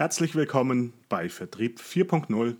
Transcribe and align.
Herzlich 0.00 0.34
willkommen 0.34 0.94
bei 1.10 1.28
Vertrieb 1.28 1.78
4.0, 1.78 2.56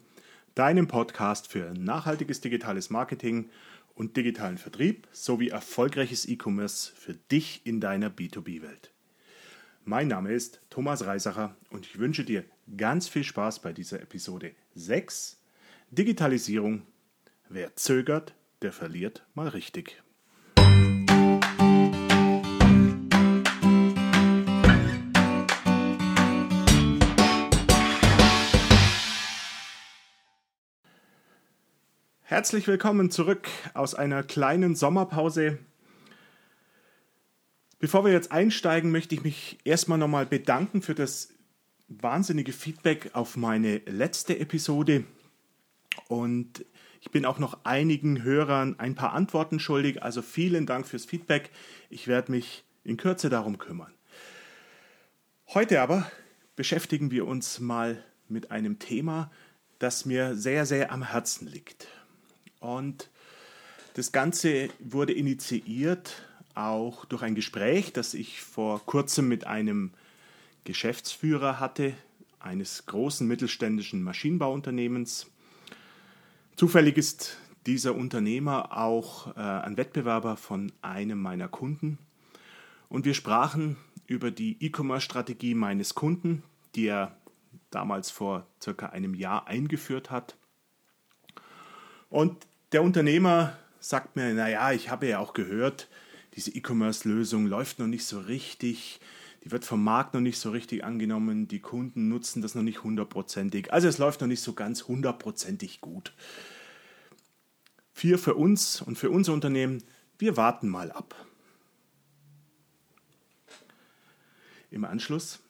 deinem 0.55 0.89
Podcast 0.89 1.49
für 1.49 1.73
nachhaltiges 1.73 2.43
digitales 2.43 2.91
Marketing 2.91 3.49
und 3.95 4.19
digitalen 4.19 4.59
Vertrieb 4.59 5.09
sowie 5.11 5.49
erfolgreiches 5.49 6.29
E-Commerce 6.29 6.93
für 6.95 7.15
dich 7.15 7.63
in 7.65 7.81
deiner 7.81 8.11
B2B-Welt. 8.11 8.93
Mein 9.87 10.09
Name 10.09 10.35
ist 10.35 10.61
Thomas 10.69 11.07
Reisacher 11.07 11.57
und 11.71 11.87
ich 11.87 11.99
wünsche 11.99 12.25
dir 12.25 12.45
ganz 12.77 13.09
viel 13.09 13.25
Spaß 13.25 13.61
bei 13.61 13.73
dieser 13.73 14.03
Episode 14.03 14.53
6 14.75 15.41
Digitalisierung. 15.93 16.83
Wer 17.49 17.75
zögert, 17.75 18.35
der 18.61 18.75
verliert 18.75 19.25
mal 19.33 19.49
richtig. 19.49 20.03
Herzlich 32.31 32.69
willkommen 32.69 33.11
zurück 33.11 33.49
aus 33.75 33.97
einer 33.97 34.23
kleinen 34.23 34.77
Sommerpause. 34.77 35.59
Bevor 37.81 38.05
wir 38.05 38.13
jetzt 38.13 38.31
einsteigen, 38.31 38.93
möchte 38.93 39.17
ich 39.17 39.25
mich 39.25 39.59
erstmal 39.65 39.99
nochmal 39.99 40.27
bedanken 40.27 40.81
für 40.81 40.95
das 40.95 41.31
wahnsinnige 41.89 42.53
Feedback 42.53 43.11
auf 43.15 43.37
meine 43.37 43.79
letzte 43.79 44.39
Episode. 44.39 45.03
Und 46.07 46.65
ich 47.01 47.11
bin 47.11 47.25
auch 47.27 47.41
noch 47.41 47.65
einigen 47.65 48.23
Hörern 48.23 48.79
ein 48.79 48.95
paar 48.95 49.13
Antworten 49.13 49.59
schuldig. 49.59 50.05
Also 50.05 50.23
vielen 50.23 50.67
Dank 50.67 50.87
fürs 50.87 51.07
Feedback. 51.07 51.51
Ich 51.89 52.07
werde 52.07 52.31
mich 52.31 52.63
in 52.85 52.97
Kürze 52.97 53.29
darum 53.29 53.59
kümmern. 53.59 53.93
Heute 55.49 55.81
aber 55.81 56.09
beschäftigen 56.55 57.11
wir 57.11 57.27
uns 57.27 57.59
mal 57.59 58.05
mit 58.29 58.53
einem 58.53 58.79
Thema, 58.79 59.33
das 59.81 60.05
mir 60.05 60.37
sehr, 60.37 60.65
sehr 60.65 60.93
am 60.93 61.03
Herzen 61.03 61.49
liegt. 61.49 61.89
Und 62.61 63.11
das 63.95 64.13
Ganze 64.13 64.69
wurde 64.79 65.13
initiiert 65.13 66.23
auch 66.55 67.05
durch 67.07 67.23
ein 67.23 67.35
Gespräch, 67.35 67.93
das 67.93 68.15
ich 68.15 68.41
vor 68.41 68.85
kurzem 68.87 69.29
mit 69.29 69.47
einem 69.47 69.93
Geschäftsführer 70.65 71.59
hatte, 71.59 71.95
eines 72.39 72.87
großen 72.87 73.27
mittelständischen 73.27 74.03
Maschinenbauunternehmens. 74.03 75.27
Zufällig 76.57 76.97
ist 76.97 77.39
dieser 77.67 77.95
Unternehmer 77.95 78.77
auch 78.77 79.37
äh, 79.37 79.41
ein 79.41 79.77
Wettbewerber 79.77 80.37
von 80.37 80.73
einem 80.83 81.21
meiner 81.21 81.49
Kunden. 81.49 81.99
Und 82.89 83.05
wir 83.05 83.15
sprachen 83.15 83.77
über 84.07 84.31
die 84.31 84.57
E-Commerce-Strategie 84.61 85.55
meines 85.55 85.95
Kunden, 85.95 86.43
die 86.75 86.87
er 86.87 87.17
damals 87.71 88.11
vor 88.11 88.47
circa 88.61 88.87
einem 88.87 89.15
Jahr 89.15 89.47
eingeführt 89.47 90.11
hat. 90.11 90.37
Und 92.09 92.47
der 92.73 92.83
Unternehmer 92.83 93.57
sagt 93.81 94.17
mir, 94.17 94.33
naja, 94.33 94.73
ich 94.73 94.91
habe 94.91 95.09
ja 95.09 95.19
auch 95.19 95.33
gehört, 95.33 95.89
diese 96.35 96.53
E-Commerce-Lösung 96.53 97.47
läuft 97.47 97.79
noch 97.79 97.87
nicht 97.87 98.05
so 98.05 98.21
richtig, 98.21 99.01
die 99.43 99.51
wird 99.51 99.65
vom 99.65 99.83
Markt 99.83 100.15
noch 100.15 100.21
nicht 100.21 100.39
so 100.39 100.51
richtig 100.51 100.85
angenommen, 100.85 101.49
die 101.49 101.61
Kunden 101.61 102.09
nutzen 102.09 102.43
das 102.43 102.55
noch 102.55 102.63
nicht 102.63 102.85
hundertprozentig, 102.85 103.73
also 103.73 103.89
es 103.89 103.99
läuft 103.99 104.21
noch 104.21 104.29
nicht 104.29 104.43
so 104.43 104.53
ganz 104.53 104.85
hundertprozentig 104.85 105.81
gut. 105.81 106.13
Vier 107.93 108.19
für 108.19 108.35
uns 108.35 108.81
und 108.81 108.97
für 108.97 109.11
unser 109.11 109.33
Unternehmen, 109.33 109.83
wir 110.19 110.37
warten 110.37 110.69
mal 110.69 110.93
ab. 110.93 111.15
Im 114.71 114.85
Anschluss 114.85 115.41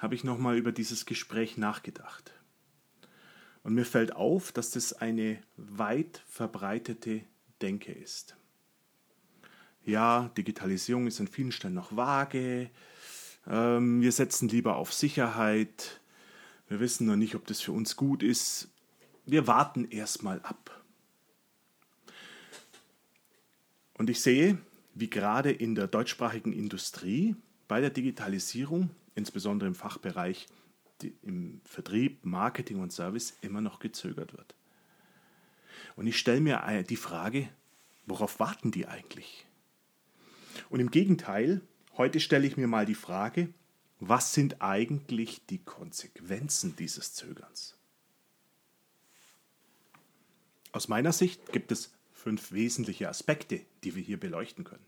habe 0.00 0.14
ich 0.14 0.24
nochmal 0.24 0.56
über 0.56 0.72
dieses 0.72 1.04
Gespräch 1.06 1.58
nachgedacht. 1.58 2.33
Und 3.64 3.74
mir 3.74 3.86
fällt 3.86 4.14
auf, 4.14 4.52
dass 4.52 4.70
das 4.70 4.92
eine 4.92 5.42
weit 5.56 6.22
verbreitete 6.28 7.22
Denke 7.62 7.92
ist. 7.92 8.36
Ja, 9.84 10.30
Digitalisierung 10.36 11.06
ist 11.06 11.18
an 11.18 11.28
vielen 11.28 11.50
Stellen 11.50 11.74
noch 11.74 11.96
vage. 11.96 12.70
Ähm, 13.46 14.02
wir 14.02 14.12
setzen 14.12 14.48
lieber 14.48 14.76
auf 14.76 14.92
Sicherheit. 14.92 16.00
Wir 16.68 16.78
wissen 16.78 17.06
noch 17.06 17.16
nicht, 17.16 17.34
ob 17.34 17.46
das 17.46 17.60
für 17.60 17.72
uns 17.72 17.96
gut 17.96 18.22
ist. 18.22 18.68
Wir 19.24 19.46
warten 19.46 19.86
erstmal 19.86 20.40
ab. 20.42 20.82
Und 23.96 24.10
ich 24.10 24.20
sehe, 24.20 24.58
wie 24.94 25.08
gerade 25.08 25.50
in 25.50 25.74
der 25.74 25.86
deutschsprachigen 25.86 26.52
Industrie 26.52 27.34
bei 27.66 27.80
der 27.80 27.90
Digitalisierung, 27.90 28.90
insbesondere 29.14 29.68
im 29.68 29.74
Fachbereich 29.74 30.46
im 31.22 31.60
Vertrieb, 31.64 32.24
Marketing 32.24 32.80
und 32.80 32.92
Service 32.92 33.36
immer 33.40 33.60
noch 33.60 33.78
gezögert 33.78 34.36
wird. 34.36 34.54
Und 35.96 36.06
ich 36.06 36.18
stelle 36.18 36.40
mir 36.40 36.62
äh, 36.66 36.84
die 36.84 36.96
Frage, 36.96 37.48
worauf 38.06 38.40
warten 38.40 38.70
die 38.70 38.86
eigentlich? 38.86 39.46
Und 40.70 40.80
im 40.80 40.90
Gegenteil, 40.90 41.60
heute 41.96 42.20
stelle 42.20 42.46
ich 42.46 42.56
mir 42.56 42.66
mal 42.66 42.86
die 42.86 42.94
Frage, 42.94 43.48
was 44.00 44.34
sind 44.34 44.60
eigentlich 44.60 45.46
die 45.46 45.58
Konsequenzen 45.58 46.76
dieses 46.76 47.14
Zögerns? 47.14 47.76
Aus 50.72 50.88
meiner 50.88 51.12
Sicht 51.12 51.52
gibt 51.52 51.70
es 51.70 51.92
fünf 52.12 52.52
wesentliche 52.52 53.08
Aspekte, 53.08 53.60
die 53.84 53.94
wir 53.94 54.02
hier 54.02 54.18
beleuchten 54.18 54.64
können. 54.64 54.84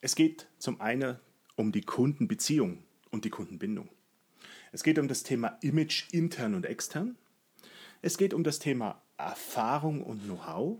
Es 0.00 0.14
geht 0.14 0.46
zum 0.58 0.80
einen 0.80 1.18
um 1.56 1.72
die 1.72 1.82
Kundenbeziehung 1.82 2.82
und 3.10 3.24
die 3.24 3.30
Kundenbindung. 3.30 3.88
Es 4.72 4.82
geht 4.82 4.98
um 4.98 5.08
das 5.08 5.22
Thema 5.22 5.58
Image 5.62 6.12
intern 6.12 6.54
und 6.54 6.66
extern. 6.66 7.16
Es 8.02 8.18
geht 8.18 8.34
um 8.34 8.44
das 8.44 8.58
Thema 8.58 9.02
Erfahrung 9.16 10.02
und 10.02 10.24
Know-how. 10.24 10.78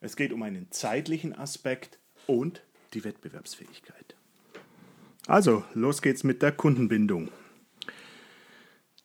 Es 0.00 0.16
geht 0.16 0.32
um 0.32 0.42
einen 0.42 0.70
zeitlichen 0.70 1.34
Aspekt 1.34 1.98
und 2.26 2.62
die 2.92 3.04
Wettbewerbsfähigkeit. 3.04 4.14
Also, 5.26 5.64
los 5.72 6.02
geht's 6.02 6.22
mit 6.22 6.42
der 6.42 6.52
Kundenbindung. 6.52 7.30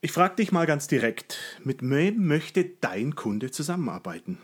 Ich 0.01 0.11
frage 0.11 0.35
dich 0.35 0.51
mal 0.51 0.65
ganz 0.65 0.87
direkt, 0.87 1.39
mit 1.63 1.81
wem 1.81 2.27
möchte 2.27 2.65
dein 2.65 3.15
Kunde 3.15 3.51
zusammenarbeiten? 3.51 4.37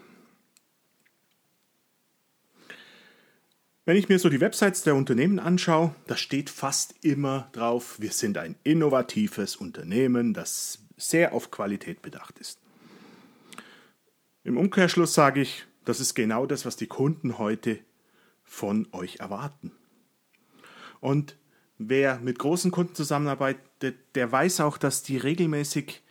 Wenn 3.88 3.98
ich 3.98 4.10
mir 4.10 4.18
so 4.18 4.30
die 4.30 4.42
Websites 4.42 4.82
der 4.82 4.96
Unternehmen 4.96 5.38
anschaue, 5.38 5.94
da 6.08 6.18
steht 6.18 6.50
fast 6.50 6.96
immer 7.02 7.50
drauf, 7.52 8.00
wir 8.00 8.12
sind 8.12 8.36
ein 8.40 8.56
innovatives 8.64 9.56
Unternehmen, 9.56 10.34
das 10.34 10.80
sehr 10.98 11.34
auf 11.34 11.52
Qualität 11.52 12.02
bedacht 12.02 12.40
ist. 12.40 12.60
Im 14.44 14.58
Umkehrschluss 14.58 15.14
sage 15.14 15.42
ich, 15.42 15.66
das 15.86 16.00
ist 16.00 16.16
genau 16.16 16.48
das, 16.48 16.66
was 16.66 16.78
die 16.78 16.88
Kunden 16.88 17.38
heute 17.38 17.78
von 18.44 18.88
euch 18.92 19.18
erwarten. 19.18 19.72
Und 21.00 21.38
wer 21.78 22.18
mit 22.18 22.40
großen 22.40 22.72
Kunden 22.72 22.96
zusammenarbeitet, 22.96 23.98
der 24.16 24.32
weiß 24.32 24.62
auch, 24.62 24.80
dass 24.80 25.04
die 25.04 25.18
regelmäßig 25.18 26.02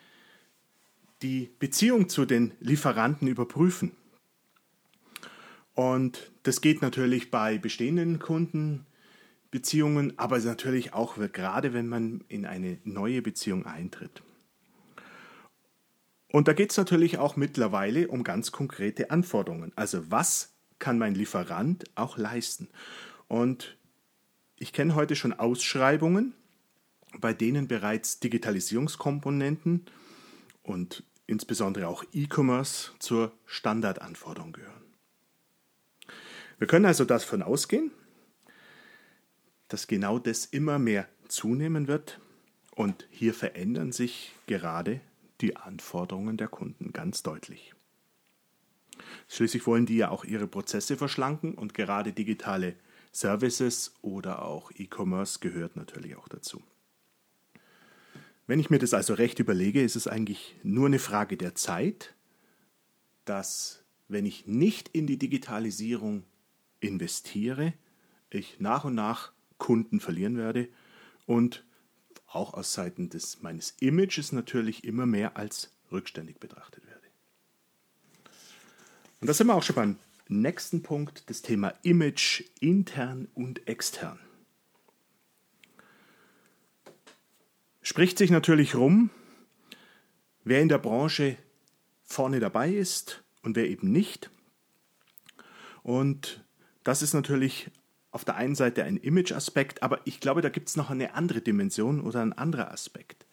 die 1.22 1.50
Beziehung 1.58 2.08
zu 2.08 2.24
den 2.24 2.52
Lieferanten 2.60 3.26
überprüfen. 3.26 3.96
Und 5.74 6.32
das 6.44 6.60
geht 6.60 6.82
natürlich 6.82 7.30
bei 7.30 7.58
bestehenden 7.58 8.18
Kundenbeziehungen, 8.20 10.18
aber 10.18 10.38
natürlich 10.38 10.92
auch 10.92 11.16
gerade, 11.32 11.72
wenn 11.72 11.88
man 11.88 12.24
in 12.28 12.46
eine 12.46 12.78
neue 12.84 13.22
Beziehung 13.22 13.66
eintritt. 13.66 14.22
Und 16.28 16.48
da 16.48 16.52
geht 16.52 16.72
es 16.72 16.76
natürlich 16.76 17.18
auch 17.18 17.36
mittlerweile 17.36 18.08
um 18.08 18.24
ganz 18.24 18.50
konkrete 18.50 19.10
Anforderungen. 19.10 19.72
Also 19.76 20.10
was 20.10 20.52
kann 20.78 20.98
mein 20.98 21.14
Lieferant 21.14 21.84
auch 21.94 22.18
leisten? 22.18 22.68
Und 23.28 23.76
ich 24.56 24.72
kenne 24.72 24.94
heute 24.94 25.16
schon 25.16 25.32
Ausschreibungen, 25.32 26.34
bei 27.20 27.32
denen 27.32 27.68
bereits 27.68 28.20
Digitalisierungskomponenten 28.20 29.86
und 30.62 31.04
insbesondere 31.26 31.88
auch 31.88 32.04
E-Commerce 32.12 32.92
zur 32.98 33.32
Standardanforderung 33.46 34.52
gehören. 34.52 34.83
Wir 36.58 36.66
können 36.66 36.86
also 36.86 37.04
davon 37.04 37.42
ausgehen, 37.42 37.90
dass 39.68 39.86
genau 39.86 40.18
das 40.18 40.46
immer 40.46 40.78
mehr 40.78 41.08
zunehmen 41.28 41.88
wird 41.88 42.20
und 42.74 43.06
hier 43.10 43.34
verändern 43.34 43.92
sich 43.92 44.32
gerade 44.46 45.00
die 45.40 45.56
Anforderungen 45.56 46.36
der 46.36 46.48
Kunden 46.48 46.92
ganz 46.92 47.22
deutlich. 47.22 47.74
Schließlich 49.28 49.66
wollen 49.66 49.86
die 49.86 49.96
ja 49.96 50.10
auch 50.10 50.24
ihre 50.24 50.46
Prozesse 50.46 50.96
verschlanken 50.96 51.54
und 51.54 51.74
gerade 51.74 52.12
digitale 52.12 52.76
Services 53.12 53.94
oder 54.02 54.42
auch 54.42 54.70
E-Commerce 54.76 55.38
gehört 55.40 55.76
natürlich 55.76 56.16
auch 56.16 56.28
dazu. 56.28 56.62
Wenn 58.46 58.60
ich 58.60 58.70
mir 58.70 58.78
das 58.78 58.92
also 58.92 59.14
recht 59.14 59.38
überlege, 59.38 59.82
ist 59.82 59.96
es 59.96 60.06
eigentlich 60.06 60.54
nur 60.62 60.86
eine 60.86 60.98
Frage 60.98 61.36
der 61.36 61.54
Zeit, 61.54 62.14
dass 63.24 63.82
wenn 64.08 64.26
ich 64.26 64.46
nicht 64.46 64.88
in 64.88 65.06
die 65.06 65.16
Digitalisierung 65.16 66.24
investiere, 66.86 67.74
ich 68.30 68.60
nach 68.60 68.84
und 68.84 68.94
nach 68.94 69.32
Kunden 69.58 70.00
verlieren 70.00 70.36
werde 70.36 70.68
und 71.26 71.64
auch 72.26 72.54
aus 72.54 72.72
Seiten 72.72 73.08
des, 73.08 73.42
meines 73.42 73.76
Images 73.80 74.32
natürlich 74.32 74.84
immer 74.84 75.06
mehr 75.06 75.36
als 75.36 75.72
rückständig 75.92 76.38
betrachtet 76.40 76.84
werde. 76.86 77.06
Und 79.20 79.28
da 79.28 79.34
sind 79.34 79.46
wir 79.46 79.54
auch 79.54 79.62
schon 79.62 79.76
beim 79.76 79.98
nächsten 80.28 80.82
Punkt, 80.82 81.30
das 81.30 81.42
Thema 81.42 81.74
Image 81.82 82.42
intern 82.60 83.28
und 83.34 83.66
extern. 83.68 84.18
Spricht 87.82 88.18
sich 88.18 88.30
natürlich 88.30 88.74
rum, 88.74 89.10
wer 90.42 90.60
in 90.60 90.68
der 90.68 90.78
Branche 90.78 91.36
vorne 92.02 92.40
dabei 92.40 92.72
ist 92.72 93.22
und 93.42 93.56
wer 93.56 93.68
eben 93.68 93.92
nicht. 93.92 94.30
Und 95.82 96.43
das 96.84 97.02
ist 97.02 97.14
natürlich 97.14 97.70
auf 98.10 98.24
der 98.24 98.36
einen 98.36 98.54
Seite 98.54 98.84
ein 98.84 98.96
Image-Aspekt, 98.96 99.82
aber 99.82 100.00
ich 100.04 100.20
glaube, 100.20 100.40
da 100.40 100.48
gibt 100.48 100.68
es 100.68 100.76
noch 100.76 100.90
eine 100.90 101.14
andere 101.14 101.40
Dimension 101.40 102.00
oder 102.00 102.22
ein 102.22 102.32
anderer 102.32 102.70
Aspekt. 102.70 103.26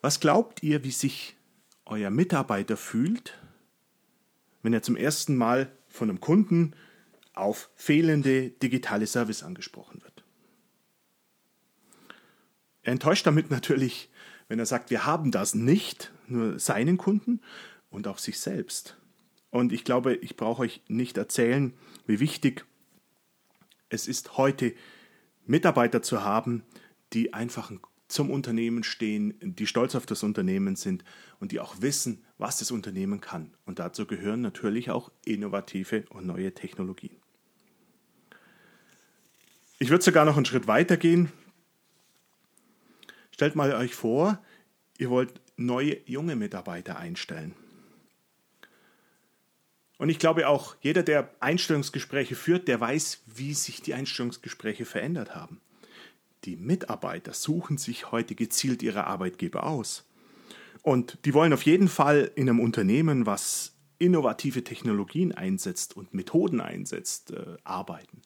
Was 0.00 0.20
glaubt 0.20 0.62
ihr, 0.62 0.84
wie 0.84 0.90
sich 0.90 1.36
euer 1.84 2.08
Mitarbeiter 2.08 2.78
fühlt, 2.78 3.38
wenn 4.62 4.72
er 4.72 4.82
zum 4.82 4.96
ersten 4.96 5.36
Mal 5.36 5.70
von 5.88 6.08
einem 6.08 6.20
Kunden 6.20 6.74
auf 7.34 7.70
fehlende 7.74 8.50
digitale 8.50 9.06
Service 9.06 9.42
angesprochen 9.42 10.02
wird? 10.02 10.24
Er 12.82 12.92
enttäuscht 12.92 13.26
damit 13.26 13.50
natürlich, 13.50 14.08
wenn 14.48 14.58
er 14.58 14.66
sagt, 14.66 14.90
wir 14.90 15.04
haben 15.04 15.30
das 15.30 15.54
nicht, 15.54 16.12
nur 16.26 16.58
seinen 16.58 16.96
Kunden 16.96 17.40
und 17.90 18.08
auch 18.08 18.18
sich 18.18 18.40
selbst. 18.40 18.96
Und 19.50 19.72
ich 19.72 19.84
glaube, 19.84 20.14
ich 20.14 20.36
brauche 20.36 20.62
euch 20.62 20.82
nicht 20.88 21.18
erzählen, 21.18 21.74
wie 22.06 22.20
wichtig 22.20 22.64
es 23.88 24.06
ist 24.06 24.36
heute, 24.36 24.74
Mitarbeiter 25.44 26.02
zu 26.02 26.24
haben, 26.24 26.62
die 27.12 27.34
einfach 27.34 27.72
zum 28.06 28.30
Unternehmen 28.30 28.82
stehen, 28.82 29.34
die 29.40 29.66
stolz 29.66 29.94
auf 29.94 30.06
das 30.06 30.22
Unternehmen 30.22 30.76
sind 30.76 31.04
und 31.38 31.52
die 31.52 31.60
auch 31.60 31.80
wissen, 31.80 32.24
was 32.38 32.58
das 32.58 32.70
Unternehmen 32.70 33.20
kann. 33.20 33.54
Und 33.64 33.78
dazu 33.78 34.06
gehören 34.06 34.40
natürlich 34.40 34.90
auch 34.90 35.10
innovative 35.24 36.04
und 36.10 36.26
neue 36.26 36.52
Technologien. 36.52 37.16
Ich 39.78 39.90
würde 39.90 40.04
sogar 40.04 40.24
noch 40.24 40.36
einen 40.36 40.44
Schritt 40.44 40.66
weiter 40.66 40.96
gehen. 40.96 41.32
Stellt 43.30 43.56
mal 43.56 43.72
euch 43.72 43.94
vor, 43.94 44.42
ihr 44.98 45.08
wollt 45.08 45.40
neue 45.56 45.98
junge 46.06 46.36
Mitarbeiter 46.36 46.98
einstellen. 46.98 47.54
Und 50.00 50.08
ich 50.08 50.18
glaube 50.18 50.48
auch, 50.48 50.76
jeder, 50.80 51.02
der 51.02 51.28
Einstellungsgespräche 51.40 52.34
führt, 52.34 52.68
der 52.68 52.80
weiß, 52.80 53.22
wie 53.26 53.52
sich 53.52 53.82
die 53.82 53.92
Einstellungsgespräche 53.92 54.86
verändert 54.86 55.34
haben. 55.34 55.60
Die 56.44 56.56
Mitarbeiter 56.56 57.34
suchen 57.34 57.76
sich 57.76 58.10
heute 58.10 58.34
gezielt 58.34 58.82
ihre 58.82 59.06
Arbeitgeber 59.06 59.66
aus. 59.66 60.08
Und 60.80 61.18
die 61.26 61.34
wollen 61.34 61.52
auf 61.52 61.64
jeden 61.64 61.88
Fall 61.88 62.30
in 62.34 62.48
einem 62.48 62.60
Unternehmen, 62.60 63.26
was 63.26 63.74
innovative 63.98 64.64
Technologien 64.64 65.32
einsetzt 65.32 65.94
und 65.94 66.14
Methoden 66.14 66.62
einsetzt, 66.62 67.32
äh, 67.32 67.58
arbeiten. 67.64 68.22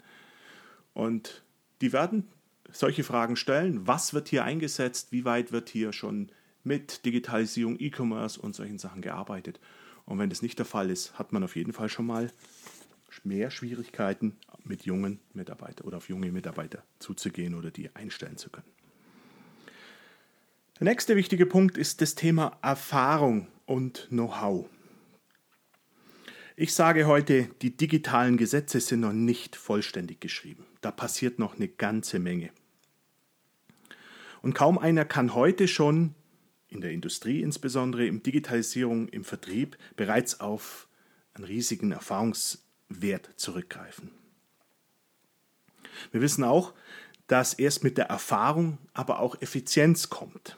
Und 0.93 1.43
die 1.81 1.93
werden 1.93 2.29
solche 2.71 3.03
Fragen 3.03 3.35
stellen. 3.35 3.85
Was 3.85 4.15
wird 4.15 4.29
hier 4.29 4.45
eingesetzt? 4.45 5.11
Wie 5.11 5.25
weit 5.25 5.51
wird 5.51 5.71
hier 5.71 5.93
schon 5.93 6.31
mit 6.63 7.05
Digitalisierung, 7.05 7.81
E-Commerce 7.81 8.41
und 8.41 8.55
solchen 8.55 8.79
Sachen 8.79 9.03
gearbeitet? 9.03 9.59
Und 10.07 10.19
wenn 10.19 10.31
das 10.31 10.43
nicht 10.43 10.59
der 10.59 10.67
Fall 10.67 10.91
ist, 10.91 11.19
hat 11.19 11.33
man 11.33 11.43
auf 11.45 11.57
jeden 11.57 11.73
Fall 11.73 11.89
schon 11.89 12.07
mal 12.07 12.31
mehr 13.23 13.51
Schwierigkeiten, 13.51 14.37
mit 14.65 14.85
jungen 14.85 15.21
Mitarbeitern 15.35 15.87
oder 15.87 15.99
auf 15.99 16.09
junge 16.09 16.33
Mitarbeiter 16.33 16.83
zuzugehen 16.99 17.55
oder 17.55 17.71
die 17.71 17.95
einstellen 17.95 18.37
zu 18.37 18.51
können. 18.51 18.67
Der 20.81 20.87
nächste 20.87 21.17
wichtige 21.17 21.47
Punkt 21.47 21.79
ist 21.79 22.01
das 22.01 22.15
Thema 22.15 22.59
Erfahrung 22.63 23.47
und 23.67 24.09
Know-how. 24.09 24.69
Ich 26.57 26.75
sage 26.75 27.07
heute, 27.07 27.49
die 27.63 27.77
digitalen 27.77 28.37
Gesetze 28.37 28.81
sind 28.81 29.01
noch 29.01 29.13
nicht 29.13 29.57
vollständig 29.57 30.21
geschrieben. 30.21 30.67
Da 30.81 30.91
passiert 30.91 31.39
noch 31.39 31.57
eine 31.57 31.69
ganze 31.69 32.19
Menge. 32.19 32.51
Und 34.41 34.55
kaum 34.55 34.79
einer 34.79 35.05
kann 35.05 35.35
heute 35.35 35.69
schon 35.69 36.15
in 36.75 36.81
der 36.81 36.93
Industrie 36.93 37.41
insbesondere, 37.41 38.07
in 38.07 38.23
Digitalisierung, 38.23 39.09
im 39.09 39.25
Vertrieb 39.25 39.79
bereits 39.97 40.41
auf 40.41 40.89
einen 41.35 41.45
riesigen 41.45 41.93
Erfahrungswert 41.93 43.31
zurückgreifen. 43.37 44.11
Wir 46.13 46.21
wissen 46.21 46.45
auch, 46.45 46.75
dass 47.27 47.55
erst 47.55 47.85
mit 47.85 47.97
der 47.97 48.07
Erfahrung 48.07 48.79
aber 48.93 49.21
auch 49.21 49.41
Effizienz 49.41 50.11
kommt. 50.11 50.57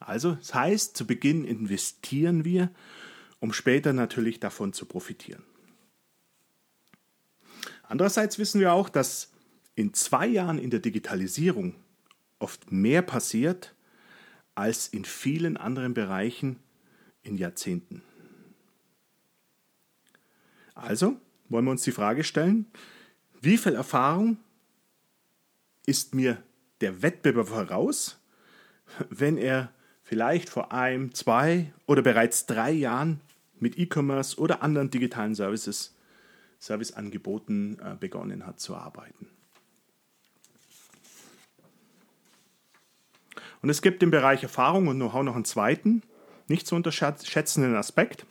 Also, 0.00 0.32
das 0.34 0.52
heißt, 0.52 0.96
zu 0.96 1.06
Beginn 1.06 1.44
investieren 1.44 2.44
wir, 2.44 2.70
um 3.40 3.52
später 3.52 3.92
natürlich 3.92 4.40
davon 4.40 4.72
zu 4.72 4.86
profitieren. 4.86 5.42
Andererseits 7.84 8.38
wissen 8.38 8.60
wir 8.60 8.72
auch, 8.72 8.88
dass 8.88 9.30
in 9.74 9.94
zwei 9.94 10.26
Jahren 10.26 10.58
in 10.58 10.70
der 10.70 10.80
Digitalisierung 10.80 11.74
oft 12.38 12.70
mehr 12.70 13.02
passiert, 13.02 13.73
als 14.54 14.88
in 14.88 15.04
vielen 15.04 15.56
anderen 15.56 15.94
Bereichen 15.94 16.58
in 17.22 17.36
Jahrzehnten. 17.36 18.02
Also 20.74 21.16
wollen 21.48 21.64
wir 21.64 21.70
uns 21.70 21.82
die 21.82 21.92
Frage 21.92 22.24
stellen, 22.24 22.66
wie 23.40 23.58
viel 23.58 23.74
Erfahrung 23.74 24.38
ist 25.86 26.14
mir 26.14 26.42
der 26.80 27.02
Wettbewerb 27.02 27.48
voraus, 27.48 28.18
wenn 29.10 29.36
er 29.36 29.72
vielleicht 30.02 30.48
vor 30.48 30.72
einem, 30.72 31.14
zwei 31.14 31.72
oder 31.86 32.02
bereits 32.02 32.46
drei 32.46 32.70
Jahren 32.72 33.20
mit 33.58 33.78
E-Commerce 33.78 34.38
oder 34.38 34.62
anderen 34.62 34.90
digitalen 34.90 35.34
Services, 35.34 35.96
Serviceangeboten 36.58 37.78
äh, 37.80 37.96
begonnen 37.98 38.46
hat 38.46 38.60
zu 38.60 38.74
arbeiten. 38.74 39.28
Und 43.64 43.70
es 43.70 43.80
gibt 43.80 44.02
im 44.02 44.10
Bereich 44.10 44.42
Erfahrung 44.42 44.88
und 44.88 44.96
Know-how 44.96 45.22
noch 45.22 45.36
einen 45.36 45.46
zweiten, 45.46 46.02
nicht 46.48 46.66
zu 46.66 46.74
unterschätzenden 46.76 47.74
Aspekt. 47.76 48.26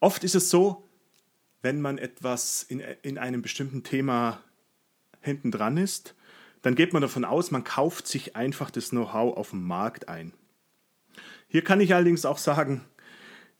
Oft 0.00 0.24
ist 0.24 0.34
es 0.34 0.48
so, 0.48 0.88
wenn 1.60 1.82
man 1.82 1.98
etwas 1.98 2.62
in, 2.62 2.80
in 3.02 3.18
einem 3.18 3.42
bestimmten 3.42 3.82
Thema 3.82 4.40
hinten 5.20 5.50
dran 5.50 5.76
ist, 5.76 6.14
dann 6.62 6.74
geht 6.74 6.94
man 6.94 7.02
davon 7.02 7.26
aus, 7.26 7.50
man 7.50 7.64
kauft 7.64 8.06
sich 8.06 8.34
einfach 8.34 8.70
das 8.70 8.88
Know-how 8.88 9.36
auf 9.36 9.50
dem 9.50 9.64
Markt 9.64 10.08
ein. 10.08 10.32
Hier 11.48 11.62
kann 11.62 11.82
ich 11.82 11.94
allerdings 11.94 12.24
auch 12.24 12.38
sagen, 12.38 12.82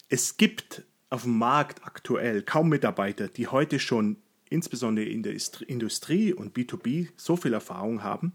es 0.08 0.38
gibt 0.38 0.82
auf 1.10 1.24
dem 1.24 1.36
Markt 1.36 1.84
aktuell 1.84 2.42
kaum 2.42 2.70
Mitarbeiter, 2.70 3.28
die 3.28 3.48
heute 3.48 3.80
schon 3.80 4.16
insbesondere 4.52 5.06
in 5.06 5.22
der 5.22 5.36
Industrie 5.66 6.32
und 6.32 6.56
B2B 6.56 7.08
so 7.16 7.36
viel 7.36 7.52
Erfahrung 7.52 8.02
haben. 8.02 8.32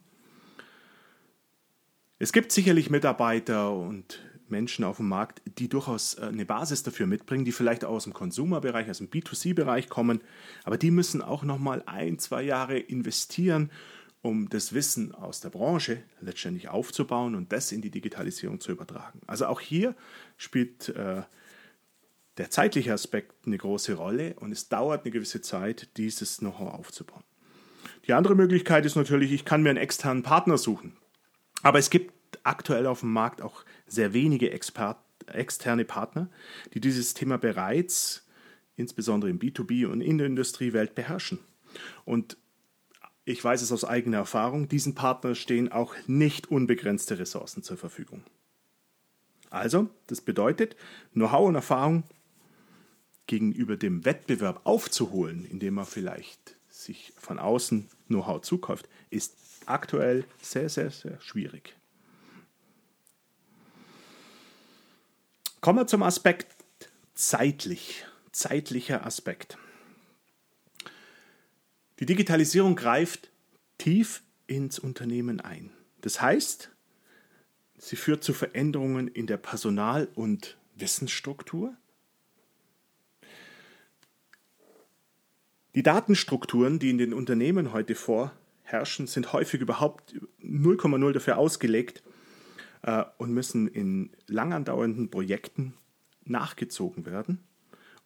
Es 2.19 2.33
gibt 2.33 2.51
sicherlich 2.51 2.89
Mitarbeiter 2.89 3.71
und 3.71 4.23
Menschen 4.49 4.85
auf 4.85 4.97
dem 4.97 5.07
Markt, 5.07 5.41
die 5.57 5.69
durchaus 5.69 6.15
äh, 6.15 6.21
eine 6.21 6.45
Basis 6.45 6.83
dafür 6.83 7.05
mitbringen, 7.05 7.45
die 7.45 7.51
vielleicht 7.51 7.85
aus 7.85 8.05
dem 8.05 8.13
Konsumerbereich, 8.13 8.89
aus 8.89 8.99
dem 8.99 9.09
B2C-Bereich 9.09 9.89
kommen, 9.89 10.21
aber 10.63 10.77
die 10.77 10.91
müssen 10.91 11.21
auch 11.21 11.43
noch 11.43 11.59
mal 11.59 11.83
ein, 11.85 12.19
zwei 12.19 12.43
Jahre 12.43 12.77
investieren, 12.79 13.71
um 14.21 14.49
das 14.49 14.73
Wissen 14.73 15.13
aus 15.13 15.41
der 15.41 15.49
Branche 15.49 16.03
letztendlich 16.21 16.69
aufzubauen 16.69 17.35
und 17.35 17.51
das 17.51 17.71
in 17.71 17.81
die 17.81 17.91
Digitalisierung 17.91 18.59
zu 18.59 18.71
übertragen. 18.71 19.21
Also 19.27 19.45
auch 19.45 19.61
hier 19.61 19.95
spielt 20.37 20.89
äh, 20.89 21.21
der 22.37 22.49
zeitliche 22.49 22.93
Aspekt 22.93 23.33
eine 23.45 23.57
große 23.57 23.95
Rolle 23.95 24.35
und 24.39 24.51
es 24.51 24.69
dauert 24.69 25.03
eine 25.03 25.11
gewisse 25.11 25.41
Zeit, 25.41 25.89
dieses 25.97 26.37
Know-how 26.37 26.73
aufzubauen. 26.73 27.23
Die 28.05 28.13
andere 28.13 28.35
Möglichkeit 28.35 28.85
ist 28.85 28.95
natürlich, 28.95 29.31
ich 29.31 29.45
kann 29.45 29.63
mir 29.63 29.69
einen 29.69 29.77
externen 29.77 30.23
Partner 30.23 30.57
suchen. 30.57 30.95
Aber 31.63 31.79
es 31.79 31.89
gibt 31.89 32.39
aktuell 32.43 32.85
auf 32.85 33.01
dem 33.01 33.11
Markt 33.11 33.41
auch 33.41 33.65
sehr 33.87 34.13
wenige 34.13 34.51
Expert, 34.51 34.97
externe 35.27 35.83
Partner, 35.83 36.29
die 36.73 36.79
dieses 36.79 37.13
Thema 37.13 37.37
bereits, 37.37 38.25
insbesondere 38.75 39.29
im 39.29 39.39
B2B 39.39 39.87
und 39.87 40.01
in 40.01 40.17
der 40.17 40.27
Industriewelt, 40.27 40.95
beherrschen. 40.95 41.39
Und 42.05 42.37
ich 43.25 43.43
weiß 43.43 43.61
es 43.61 43.71
aus 43.71 43.83
eigener 43.83 44.17
Erfahrung, 44.17 44.69
diesen 44.69 44.95
Partnern 44.95 45.35
stehen 45.35 45.71
auch 45.71 45.95
nicht 46.05 46.49
unbegrenzte 46.49 47.19
Ressourcen 47.19 47.63
zur 47.63 47.75
Verfügung. 47.75 48.23
Also, 49.49 49.89
das 50.07 50.21
bedeutet, 50.21 50.75
Know-how 51.13 51.47
und 51.47 51.55
Erfahrung 51.55 52.03
gegenüber 53.27 53.77
dem 53.77 54.05
Wettbewerb 54.05 54.61
aufzuholen, 54.63 55.45
indem 55.45 55.75
man 55.75 55.85
vielleicht 55.85 56.55
sich 56.69 57.13
von 57.17 57.39
außen 57.39 57.89
Know-how 58.07 58.41
zukauft, 58.41 58.87
ist 59.09 59.35
aktuell 59.65 60.25
sehr, 60.41 60.69
sehr, 60.69 60.91
sehr 60.91 61.19
schwierig. 61.21 61.75
Kommen 65.61 65.79
wir 65.79 65.87
zum 65.87 66.03
Aspekt 66.03 66.47
zeitlich, 67.13 68.05
zeitlicher 68.31 69.05
Aspekt. 69.05 69.57
Die 71.99 72.05
Digitalisierung 72.05 72.75
greift 72.75 73.31
tief 73.77 74.21
ins 74.45 74.79
Unternehmen 74.79 75.41
ein. 75.41 75.71
Das 76.01 76.21
heißt, 76.21 76.69
sie 77.77 77.95
führt 77.95 78.23
zu 78.23 78.33
Veränderungen 78.33 79.07
in 79.07 79.27
der 79.27 79.37
Personal- 79.37 80.07
und 80.13 80.57
Wissensstruktur. 80.75 81.75
Die 85.77 85.83
Datenstrukturen, 85.83 86.79
die 86.79 86.89
in 86.89 86.97
den 86.97 87.13
Unternehmen 87.13 87.71
heute 87.71 87.93
vorherrschen, 87.93 89.05
sind 89.05 89.31
häufig 89.31 89.61
überhaupt 89.61 90.15
0,0 90.41 91.11
dafür 91.11 91.37
ausgelegt 91.37 92.01
äh, 92.81 93.03
und 93.19 93.31
müssen 93.31 93.67
in 93.67 94.09
lang 94.25 94.53
andauernden 94.53 95.11
Projekten 95.11 95.75
nachgezogen 96.25 97.05
werden. 97.05 97.43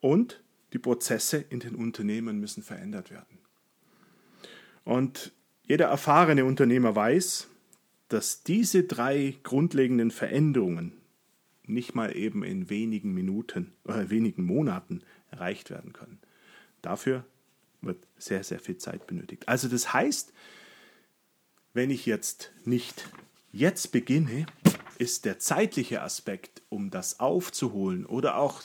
Und 0.02 0.44
die 0.74 0.80
Prozesse 0.80 1.38
in 1.38 1.62
den 1.62 1.76
Unternehmen 1.76 2.42
müssen 2.42 2.62
verändert 2.62 3.10
werden. 3.10 3.38
Und 4.84 5.32
jeder 5.64 5.86
erfahrene 5.86 6.44
Unternehmer 6.44 6.94
weiß, 6.94 7.48
dass 8.10 8.44
diese 8.44 8.84
drei 8.84 9.38
grundlegenden 9.44 10.12
Veränderungen 10.12 10.92
nicht 11.66 11.96
mal 11.96 12.14
eben 12.18 12.44
in 12.44 12.70
wenigen 12.70 13.14
Minuten 13.14 13.72
oder 13.86 14.10
wenigen 14.10 14.44
Monaten 14.44 15.04
erreicht 15.30 15.70
werden 15.70 15.94
können. 15.94 16.20
Dafür 16.82 17.24
wird 17.82 18.08
sehr, 18.18 18.44
sehr 18.44 18.60
viel 18.60 18.78
Zeit 18.78 19.08
benötigt. 19.08 19.48
Also 19.48 19.68
das 19.68 19.94
heißt, 19.94 20.34
wenn 21.74 21.90
ich 21.90 22.06
jetzt 22.06 22.52
nicht 22.66 23.10
jetzt 23.52 23.92
beginne, 23.92 24.46
ist 24.98 25.26
der 25.26 25.40
zeitliche 25.40 26.02
Aspekt, 26.02 26.62
um 26.70 26.92
das 26.92 27.20
aufzuholen 27.20 28.06
oder 28.06 28.38
auch 28.38 28.62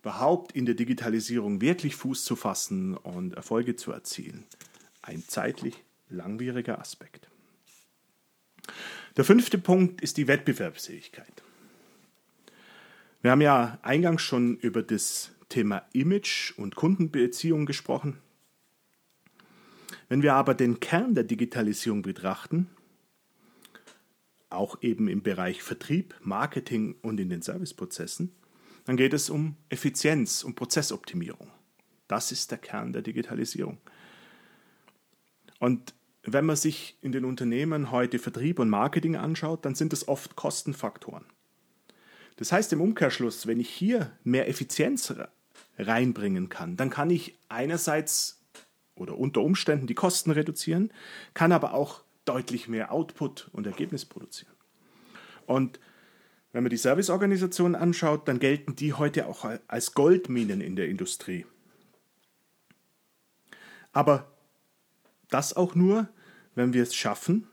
überhaupt 0.00 0.52
in 0.52 0.64
der 0.64 0.74
Digitalisierung 0.74 1.60
wirklich 1.60 1.96
Fuß 1.96 2.24
zu 2.24 2.36
fassen 2.36 2.96
und 2.96 3.34
Erfolge 3.34 3.76
zu 3.76 3.92
erzielen, 3.92 4.44
ein 5.02 5.22
zeitlich 5.26 5.84
langwieriger 6.08 6.78
Aspekt. 6.78 7.28
Der 9.16 9.24
fünfte 9.24 9.58
Punkt 9.58 10.00
ist 10.00 10.16
die 10.16 10.28
Wettbewerbsfähigkeit. 10.28 11.42
Wir 13.20 13.32
haben 13.32 13.40
ja 13.40 13.78
eingangs 13.82 14.22
schon 14.22 14.56
über 14.58 14.82
das 14.82 15.32
Thema 15.48 15.84
Image 15.92 16.52
und 16.56 16.76
Kundenbeziehung 16.76 17.66
gesprochen. 17.66 18.18
Wenn 20.08 20.22
wir 20.22 20.34
aber 20.34 20.54
den 20.54 20.80
Kern 20.80 21.14
der 21.14 21.24
Digitalisierung 21.24 22.02
betrachten, 22.02 22.68
auch 24.50 24.82
eben 24.82 25.08
im 25.08 25.22
Bereich 25.22 25.62
Vertrieb, 25.62 26.14
Marketing 26.20 26.96
und 27.02 27.20
in 27.20 27.28
den 27.28 27.42
Serviceprozessen, 27.42 28.32
dann 28.86 28.96
geht 28.96 29.12
es 29.12 29.28
um 29.28 29.56
Effizienz 29.68 30.42
und 30.42 30.54
Prozessoptimierung. 30.54 31.50
Das 32.06 32.32
ist 32.32 32.50
der 32.50 32.58
Kern 32.58 32.94
der 32.94 33.02
Digitalisierung. 33.02 33.78
Und 35.58 35.92
wenn 36.22 36.46
man 36.46 36.56
sich 36.56 36.96
in 37.02 37.12
den 37.12 37.26
Unternehmen 37.26 37.90
heute 37.90 38.18
Vertrieb 38.18 38.58
und 38.58 38.70
Marketing 38.70 39.16
anschaut, 39.16 39.64
dann 39.66 39.74
sind 39.74 39.92
es 39.92 40.08
oft 40.08 40.36
Kostenfaktoren. 40.36 41.26
Das 42.36 42.52
heißt 42.52 42.72
im 42.72 42.80
Umkehrschluss, 42.80 43.46
wenn 43.46 43.60
ich 43.60 43.68
hier 43.68 44.12
mehr 44.24 44.48
Effizienz 44.48 45.12
reinbringen 45.78 46.48
kann, 46.48 46.76
dann 46.76 46.88
kann 46.88 47.10
ich 47.10 47.38
einerseits 47.48 48.37
oder 48.98 49.18
unter 49.18 49.40
Umständen 49.40 49.86
die 49.86 49.94
Kosten 49.94 50.30
reduzieren, 50.30 50.92
kann 51.34 51.52
aber 51.52 51.74
auch 51.74 52.02
deutlich 52.24 52.68
mehr 52.68 52.92
Output 52.92 53.48
und 53.52 53.66
Ergebnis 53.66 54.04
produzieren. 54.04 54.52
Und 55.46 55.80
wenn 56.52 56.62
man 56.62 56.70
die 56.70 56.76
Serviceorganisationen 56.76 57.74
anschaut, 57.74 58.28
dann 58.28 58.38
gelten 58.38 58.74
die 58.76 58.92
heute 58.94 59.26
auch 59.26 59.44
als 59.66 59.94
Goldminen 59.94 60.60
in 60.60 60.76
der 60.76 60.88
Industrie. 60.88 61.46
Aber 63.92 64.30
das 65.28 65.54
auch 65.54 65.74
nur, 65.74 66.08
wenn 66.54 66.72
wir 66.72 66.82
es 66.82 66.94
schaffen, 66.94 67.46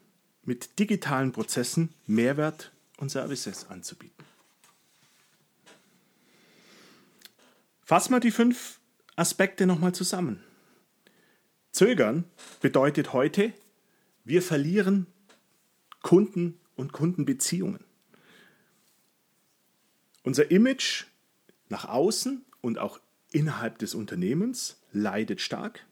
mit 0.43 0.79
digitalen 0.79 1.31
Prozessen 1.31 1.93
Mehrwert 2.05 2.71
und 2.97 3.09
Services 3.09 3.67
anzubieten. 3.69 4.25
Fassen 7.83 8.13
wir 8.13 8.19
die 8.19 8.31
fünf 8.31 8.79
Aspekte 9.15 9.65
nochmal 9.65 9.93
zusammen. 9.93 10.43
Zögern 11.75 12.24
bedeutet 12.62 13.12
heute, 13.12 13.51
wir 14.24 14.41
verlieren 14.41 15.08
Kunden 16.01 16.58
und 16.77 16.94
Kundenbeziehungen. 16.94 17.84
Unser 20.24 20.51
Image 20.51 21.03
nach 21.67 21.84
außen 21.84 22.46
und 22.62 22.79
auch 22.79 23.01
innerhalb 23.34 23.77
des 23.79 23.94
Unternehmens 23.94 24.82
leidet 24.94 25.41
stark. 25.41 25.86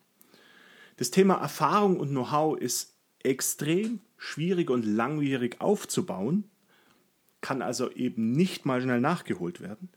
Das 0.96 1.12
Thema 1.12 1.34
Erfahrung 1.34 2.00
und 2.00 2.12
Know-how 2.12 2.58
ist 2.58 2.94
extrem 3.22 4.00
schwierig 4.16 4.70
und 4.70 4.86
langwierig 4.86 5.60
aufzubauen, 5.60 6.50
kann 7.42 7.62
also 7.62 7.92
eben 7.92 8.32
nicht 8.32 8.66
mal 8.66 8.82
schnell 8.82 9.02
nachgeholt 9.02 9.60
werden. 9.60 9.90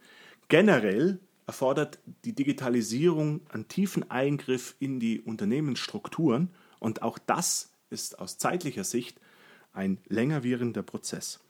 Generell 0.48 1.20
erfordert 1.46 1.98
die 2.24 2.34
Digitalisierung 2.34 3.40
einen 3.50 3.68
tiefen 3.68 4.10
Eingriff 4.10 4.74
in 4.80 4.98
die 4.98 5.20
Unternehmensstrukturen 5.20 6.50
und 6.80 7.02
auch 7.02 7.18
das 7.18 7.70
ist 7.88 8.18
aus 8.18 8.38
zeitlicher 8.38 8.84
Sicht 8.84 9.20
ein 9.72 9.98
länger 10.08 10.42
währender 10.42 10.82
Prozess. 10.82 11.40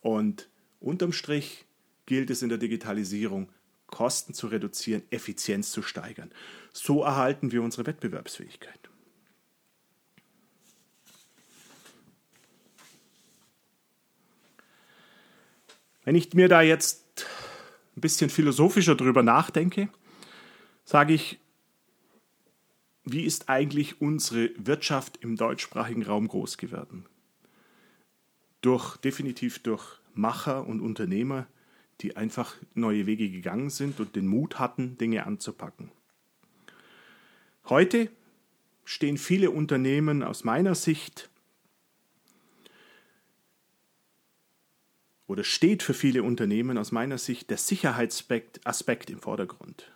Und 0.00 0.48
unterm 0.80 1.12
Strich 1.12 1.64
gilt 2.06 2.30
es 2.30 2.42
in 2.42 2.48
der 2.48 2.58
Digitalisierung, 2.58 3.48
Kosten 3.86 4.34
zu 4.34 4.48
reduzieren, 4.48 5.02
Effizienz 5.10 5.70
zu 5.70 5.82
steigern. 5.82 6.32
So 6.72 7.02
erhalten 7.02 7.52
wir 7.52 7.62
unsere 7.62 7.86
Wettbewerbsfähigkeit. 7.86 8.80
Wenn 16.04 16.14
ich 16.14 16.34
mir 16.34 16.48
da 16.48 16.62
jetzt 16.62 17.05
ein 17.96 18.00
bisschen 18.00 18.30
philosophischer 18.30 18.94
drüber 18.94 19.22
nachdenke, 19.22 19.88
sage 20.84 21.14
ich, 21.14 21.38
wie 23.04 23.22
ist 23.22 23.48
eigentlich 23.48 24.00
unsere 24.00 24.50
Wirtschaft 24.58 25.18
im 25.18 25.36
deutschsprachigen 25.36 26.02
Raum 26.02 26.28
groß 26.28 26.58
geworden? 26.58 27.06
Durch, 28.60 28.96
definitiv 28.96 29.60
durch 29.60 30.00
Macher 30.14 30.66
und 30.66 30.80
Unternehmer, 30.80 31.46
die 32.00 32.16
einfach 32.16 32.56
neue 32.74 33.06
Wege 33.06 33.30
gegangen 33.30 33.70
sind 33.70 34.00
und 34.00 34.16
den 34.16 34.26
Mut 34.26 34.58
hatten, 34.58 34.98
Dinge 34.98 35.24
anzupacken. 35.24 35.90
Heute 37.68 38.10
stehen 38.84 39.18
viele 39.18 39.50
Unternehmen 39.50 40.22
aus 40.22 40.44
meiner 40.44 40.74
Sicht 40.74 41.30
oder 45.26 45.44
steht 45.44 45.82
für 45.82 45.94
viele 45.94 46.22
Unternehmen 46.22 46.78
aus 46.78 46.92
meiner 46.92 47.18
Sicht 47.18 47.50
der 47.50 47.58
Sicherheitsaspekt 47.58 49.10
im 49.10 49.18
Vordergrund. 49.18 49.92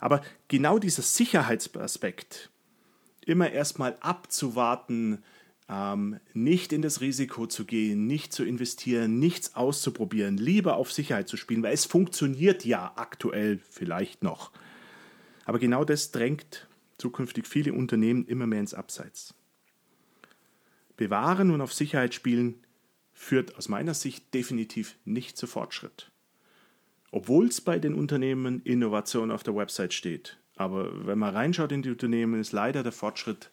Aber 0.00 0.22
genau 0.48 0.78
dieser 0.78 1.02
Sicherheitsaspekt, 1.02 2.50
immer 3.24 3.50
erstmal 3.50 3.96
abzuwarten, 4.00 5.22
ähm, 5.68 6.20
nicht 6.32 6.72
in 6.72 6.82
das 6.82 7.00
Risiko 7.00 7.46
zu 7.46 7.64
gehen, 7.64 8.06
nicht 8.06 8.32
zu 8.32 8.44
investieren, 8.44 9.18
nichts 9.18 9.56
auszuprobieren, 9.56 10.36
lieber 10.36 10.76
auf 10.76 10.92
Sicherheit 10.92 11.28
zu 11.28 11.36
spielen, 11.36 11.62
weil 11.62 11.74
es 11.74 11.86
funktioniert 11.86 12.64
ja 12.64 12.92
aktuell 12.96 13.58
vielleicht 13.68 14.22
noch. 14.22 14.52
Aber 15.44 15.58
genau 15.58 15.84
das 15.84 16.12
drängt 16.12 16.68
zukünftig 16.98 17.46
viele 17.46 17.72
Unternehmen 17.72 18.26
immer 18.26 18.46
mehr 18.46 18.60
ins 18.60 18.74
Abseits. 18.74 19.34
Bewahren 20.96 21.50
und 21.50 21.60
auf 21.60 21.74
Sicherheit 21.74 22.14
spielen 22.14 22.65
führt 23.16 23.56
aus 23.56 23.68
meiner 23.68 23.94
Sicht 23.94 24.34
definitiv 24.34 24.96
nicht 25.06 25.38
zu 25.38 25.46
Fortschritt. 25.46 26.10
Obwohl 27.10 27.46
es 27.46 27.62
bei 27.62 27.78
den 27.78 27.94
Unternehmen 27.94 28.60
Innovation 28.62 29.30
auf 29.30 29.42
der 29.42 29.56
Website 29.56 29.94
steht. 29.94 30.38
Aber 30.54 31.06
wenn 31.06 31.18
man 31.18 31.34
reinschaut 31.34 31.72
in 31.72 31.80
die 31.80 31.90
Unternehmen, 31.90 32.38
ist 32.38 32.52
leider 32.52 32.82
der 32.82 32.92
Fortschritt 32.92 33.50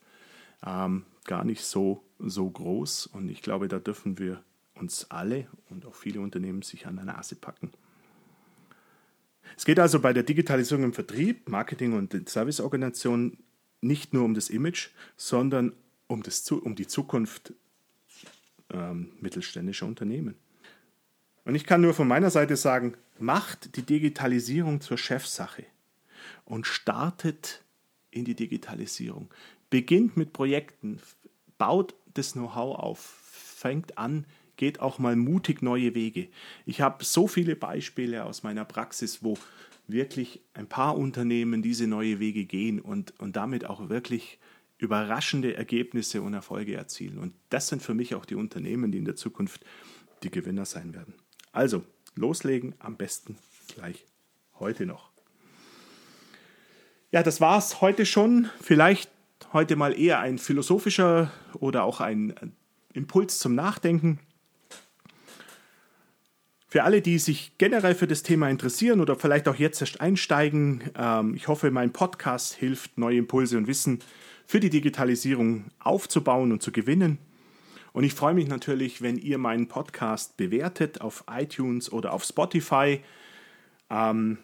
ähm, 0.66 1.06
gar 1.24 1.46
nicht 1.46 1.64
so, 1.64 2.04
so 2.20 2.50
groß. 2.50 3.08
Und 3.08 3.30
ich 3.30 3.42
glaube, 3.42 3.70
da 3.70 3.80
dürfen 3.80 4.20
wir 4.20 4.44
uns 4.76 5.10
alle 5.10 5.48
und 5.70 5.86
auch 5.86 5.96
viele 5.96 6.20
Unternehmen 6.20 6.62
sich 6.62 6.86
an 6.86 6.98
der 6.98 7.06
Nase 7.06 7.36
packen. 7.36 7.72
Es 9.56 9.64
geht 9.64 9.80
also 9.80 10.02
bei 10.02 10.12
der 10.12 10.24
Digitalisierung 10.24 10.84
im 10.84 10.94
Vertrieb, 10.94 11.48
Marketing 11.48 11.94
und 11.94 12.30
Serviceorganisation 12.30 13.38
nicht 13.80 14.14
nur 14.14 14.26
um 14.26 14.34
das 14.34 14.50
Image, 14.50 14.90
sondern 15.16 15.74
um, 16.08 16.22
das, 16.22 16.50
um 16.52 16.76
die 16.76 16.88
Zukunft 16.88 17.54
ähm, 18.74 19.12
mittelständischer 19.22 19.86
Unternehmen. 19.86 20.36
Und 21.46 21.56
ich 21.56 21.66
kann 21.66 21.82
nur 21.82 21.94
von 21.94 22.08
meiner 22.08 22.30
Seite 22.30 22.56
sagen, 22.56 22.96
macht 23.20 23.76
die 23.76 23.84
Digitalisierung 23.84 24.82
zur 24.82 24.98
Chefsache 24.98 25.66
und 26.46 26.66
startet 26.66 27.64
in 28.12 28.26
die 28.26 28.36
Digitalisierung. 28.36 29.30
Beginnt 29.70 30.18
mit 30.18 30.34
Projekten, 30.34 31.00
baut 31.58 31.96
das 32.14 32.34
Know-how 32.34 32.78
auf, 32.78 33.00
fängt 33.00 33.98
an, 33.98 34.26
geht 34.56 34.80
auch 34.80 35.00
mal 35.00 35.16
mutig 35.16 35.62
neue 35.62 35.96
Wege. 35.96 36.28
Ich 36.66 36.82
habe 36.82 37.04
so 37.04 37.28
viele 37.28 37.56
Beispiele 37.56 38.26
aus 38.26 38.44
meiner 38.44 38.66
Praxis, 38.66 39.24
wo 39.24 39.38
wirklich 39.88 40.42
ein 40.54 40.68
paar 40.68 40.98
Unternehmen 40.98 41.62
diese 41.62 41.88
neue 41.88 42.20
Wege 42.20 42.46
gehen 42.46 42.80
und, 42.80 43.20
und 43.20 43.36
damit 43.36 43.66
auch 43.66 43.90
wirklich 43.90 44.40
überraschende 44.84 45.56
Ergebnisse 45.56 46.22
und 46.22 46.34
Erfolge 46.34 46.76
erzielen. 46.76 47.18
Und 47.18 47.34
das 47.50 47.70
sind 47.70 47.82
für 47.82 47.94
mich 47.94 48.16
auch 48.16 48.26
die 48.26 48.36
Unternehmen, 48.36 48.92
die 48.92 48.98
in 48.98 49.06
der 49.06 49.16
Zukunft 49.16 49.66
die 50.22 50.30
Gewinner 50.30 50.66
sein 50.66 50.94
werden. 50.94 51.16
Also, 51.52 51.84
loslegen, 52.16 52.76
am 52.80 52.98
besten 52.98 53.38
gleich 53.74 54.06
heute 54.60 54.86
noch. 54.86 55.12
Ja, 57.12 57.24
das 57.24 57.42
war 57.42 57.58
es 57.58 57.82
heute 57.82 58.06
schon. 58.06 58.50
Vielleicht 58.62 59.10
heute 59.54 59.76
mal 59.76 59.98
eher 59.98 60.20
ein 60.20 60.38
philosophischer 60.38 61.32
oder 61.60 61.84
auch 61.84 62.02
ein 62.02 62.34
Impuls 62.94 63.40
zum 63.40 63.56
Nachdenken. 63.56 64.20
Für 66.68 66.84
alle, 66.84 67.04
die 67.04 67.20
sich 67.20 67.56
generell 67.60 67.94
für 67.94 68.08
das 68.08 68.24
Thema 68.24 68.50
interessieren 68.50 69.00
oder 69.00 69.16
vielleicht 69.16 69.48
auch 69.48 69.56
jetzt 69.56 69.80
erst 69.80 70.02
einsteigen, 70.02 70.84
ähm, 70.98 71.36
ich 71.36 71.48
hoffe, 71.48 71.70
mein 71.70 71.94
Podcast 71.94 72.56
hilft, 72.56 72.98
neue 72.98 73.20
Impulse 73.20 73.60
und 73.60 73.68
Wissen 73.68 74.00
für 74.46 74.60
die 74.60 74.70
Digitalisierung 74.70 75.66
aufzubauen 75.80 76.52
und 76.52 76.62
zu 76.62 76.72
gewinnen. 76.72 77.18
Und 77.94 78.04
ich 78.04 78.14
freue 78.14 78.34
mich 78.34 78.48
natürlich, 78.48 79.02
wenn 79.02 79.18
ihr 79.18 79.38
meinen 79.38 79.68
Podcast 79.68 80.36
bewertet 80.36 81.02
auf 81.02 81.24
iTunes 81.30 81.92
oder 81.92 82.12
auf 82.12 82.24
Spotify. 82.24 83.02
Ähm, 83.90 84.40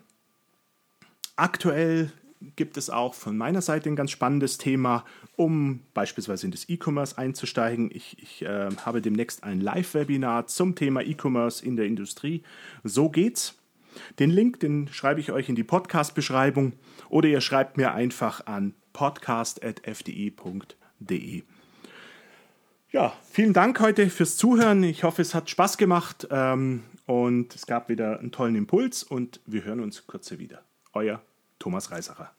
aktuell 1.35 2.11
gibt 2.55 2.77
es 2.77 2.89
auch 2.89 3.13
von 3.13 3.35
meiner 3.37 3.61
Seite 3.61 3.89
ein 3.89 3.95
ganz 3.95 4.11
spannendes 4.11 4.57
Thema, 4.57 5.03
um 5.35 5.81
beispielsweise 5.93 6.45
in 6.45 6.51
das 6.51 6.69
E-Commerce 6.69 7.17
einzusteigen. 7.17 7.89
Ich, 7.91 8.17
ich 8.21 8.43
äh, 8.43 8.69
habe 8.85 9.01
demnächst 9.01 9.43
ein 9.43 9.59
Live-Webinar 9.59 10.47
zum 10.47 10.75
Thema 10.75 11.01
E-Commerce 11.01 11.65
in 11.65 11.75
der 11.75 11.85
Industrie. 11.85 12.43
So 12.83 13.09
geht's. 13.09 13.55
Den 14.19 14.29
Link, 14.29 14.59
den 14.59 14.87
schreibe 14.87 15.19
ich 15.19 15.31
euch 15.31 15.49
in 15.49 15.55
die 15.55 15.63
Podcast-Beschreibung 15.63 16.73
oder 17.09 17.27
ihr 17.27 17.41
schreibt 17.41 17.75
mir 17.75 17.93
einfach 17.93 18.45
an 18.45 18.75
podcast.fdi.de. 18.99 21.43
Ja, 22.91 23.13
vielen 23.31 23.53
Dank 23.53 23.79
heute 23.79 24.09
fürs 24.09 24.35
Zuhören. 24.35 24.83
Ich 24.83 25.05
hoffe, 25.05 25.21
es 25.21 25.33
hat 25.33 25.49
Spaß 25.49 25.77
gemacht 25.77 26.27
ähm, 26.31 26.83
und 27.05 27.55
es 27.55 27.65
gab 27.65 27.87
wieder 27.87 28.19
einen 28.19 28.33
tollen 28.33 28.55
Impuls 28.55 29.03
und 29.03 29.39
wir 29.45 29.63
hören 29.63 29.79
uns 29.79 30.05
kurz 30.05 30.29
wieder. 30.37 30.65
Euer 30.91 31.21
Thomas 31.59 31.91
Reisacher. 31.91 32.33